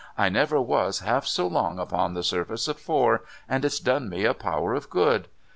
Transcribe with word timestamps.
I 0.17 0.29
never 0.29 0.59
was 0.59 1.01
half 1.01 1.27
so 1.27 1.45
long 1.45 1.77
upon 1.77 2.15
the 2.15 2.23
surface 2.23 2.67
afore, 2.67 3.21
and 3.47 3.63
it's 3.63 3.79
done 3.79 4.09
me 4.09 4.25
a 4.25 4.33
power 4.33 4.73
of 4.73 4.89
good. 4.89 5.27